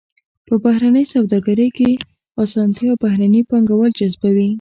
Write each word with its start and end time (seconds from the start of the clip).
په 0.47 0.55
بهرنۍ 0.63 1.05
سوداګرۍ 1.13 1.69
کې 1.77 1.89
اسانتیا 2.43 2.91
بهرني 3.03 3.41
پانګوال 3.49 3.91
جذبوي. 3.99 4.47